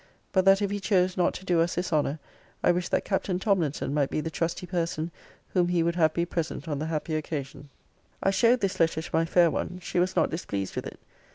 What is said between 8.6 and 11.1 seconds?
this letter to my fair one. She was not displeased with it.